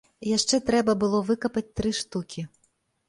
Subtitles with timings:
[0.37, 2.49] Яшчэ трэба было выкапаць тры штукі.